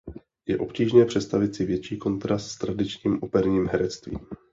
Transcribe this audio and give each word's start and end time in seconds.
Je 0.47 0.57
obtížné 0.59 1.05
představit 1.05 1.55
si 1.55 1.65
větší 1.65 1.97
kontrast 1.97 2.47
s 2.51 2.57
tradičním 2.57 3.23
operním 3.23 3.67
herectvím. 3.67 4.19